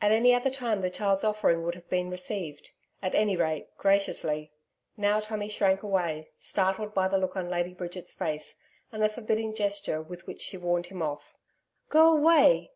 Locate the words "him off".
10.86-11.34